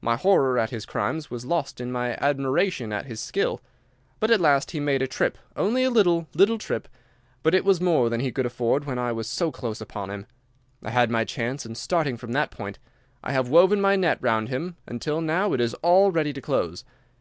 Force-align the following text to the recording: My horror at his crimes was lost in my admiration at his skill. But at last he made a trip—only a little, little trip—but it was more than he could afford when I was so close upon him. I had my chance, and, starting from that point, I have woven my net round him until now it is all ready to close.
My 0.00 0.16
horror 0.16 0.58
at 0.58 0.70
his 0.70 0.84
crimes 0.84 1.30
was 1.30 1.44
lost 1.44 1.80
in 1.80 1.92
my 1.92 2.16
admiration 2.16 2.92
at 2.92 3.06
his 3.06 3.20
skill. 3.20 3.60
But 4.18 4.28
at 4.32 4.40
last 4.40 4.72
he 4.72 4.80
made 4.80 5.02
a 5.02 5.06
trip—only 5.06 5.84
a 5.84 5.90
little, 5.92 6.26
little 6.34 6.58
trip—but 6.58 7.54
it 7.54 7.64
was 7.64 7.80
more 7.80 8.10
than 8.10 8.18
he 8.18 8.32
could 8.32 8.44
afford 8.44 8.86
when 8.86 8.98
I 8.98 9.12
was 9.12 9.28
so 9.28 9.52
close 9.52 9.80
upon 9.80 10.10
him. 10.10 10.26
I 10.82 10.90
had 10.90 11.12
my 11.12 11.24
chance, 11.24 11.64
and, 11.64 11.76
starting 11.76 12.16
from 12.16 12.32
that 12.32 12.50
point, 12.50 12.80
I 13.22 13.30
have 13.30 13.50
woven 13.50 13.80
my 13.80 13.94
net 13.94 14.18
round 14.20 14.48
him 14.48 14.74
until 14.88 15.20
now 15.20 15.52
it 15.52 15.60
is 15.60 15.74
all 15.74 16.10
ready 16.10 16.32
to 16.32 16.40
close. 16.40 16.82